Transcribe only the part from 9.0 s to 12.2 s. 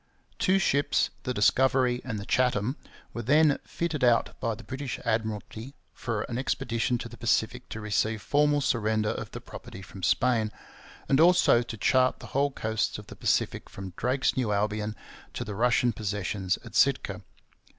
of the property from Spain, and also to chart